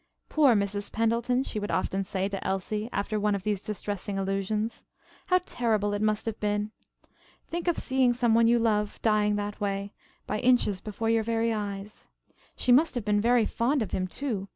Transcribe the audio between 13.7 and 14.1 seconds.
of him,